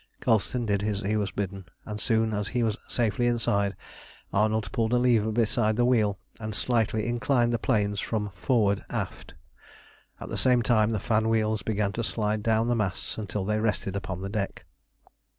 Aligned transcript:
Colston 0.19 0.65
did 0.65 0.81
as 0.81 1.01
he 1.01 1.15
was 1.15 1.29
bidden, 1.29 1.63
and 1.85 1.99
as 1.99 2.03
soon 2.03 2.33
as 2.33 2.47
he 2.47 2.63
was 2.63 2.75
safely 2.87 3.27
inside 3.27 3.75
Arnold 4.33 4.71
pulled 4.71 4.93
a 4.93 4.97
lever 4.97 5.31
beside 5.31 5.75
the 5.75 5.85
wheel, 5.85 6.17
and 6.39 6.55
slightly 6.55 7.05
inclined 7.05 7.53
the 7.53 7.59
planes 7.59 7.99
from 7.99 8.31
forward 8.31 8.83
aft. 8.89 9.35
At 10.19 10.29
the 10.29 10.39
same 10.39 10.63
time 10.63 10.89
the 10.89 10.99
fan 10.99 11.29
wheels 11.29 11.61
began 11.61 11.91
to 11.91 12.03
slide 12.03 12.41
down 12.41 12.67
the 12.67 12.75
masts 12.75 13.19
until 13.19 13.45
they 13.45 13.59
rested 13.59 13.95
upon 13.95 14.21
the 14.23 14.29
deck. 14.29 14.65